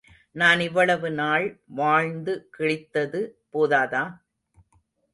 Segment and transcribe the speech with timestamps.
[0.35, 1.45] நான் இவ்வளவு நாள்
[1.75, 3.21] வாழ்ந்து கிழித்தது
[3.53, 4.03] போதாதா?